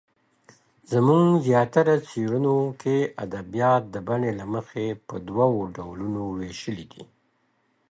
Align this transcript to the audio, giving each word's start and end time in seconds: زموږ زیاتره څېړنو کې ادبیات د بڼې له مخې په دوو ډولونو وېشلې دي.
زموږ 0.91 1.27
زیاتره 1.47 1.95
څېړنو 2.09 2.57
کې 2.81 2.97
ادبیات 3.25 3.83
د 3.93 3.95
بڼې 4.07 4.31
له 4.39 4.45
مخې 4.53 4.85
په 5.07 5.15
دوو 5.27 5.51
ډولونو 5.75 6.21
وېشلې 6.37 6.85
دي. 6.91 7.03